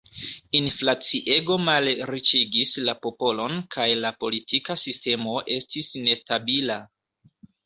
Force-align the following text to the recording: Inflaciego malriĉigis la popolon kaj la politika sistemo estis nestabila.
Inflaciego 0.59 1.57
malriĉigis 1.65 2.71
la 2.87 2.95
popolon 3.03 3.59
kaj 3.77 3.87
la 3.99 4.13
politika 4.25 4.77
sistemo 4.85 5.37
estis 5.59 5.93
nestabila. 6.09 6.81